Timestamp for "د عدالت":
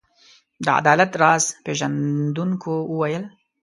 0.65-1.11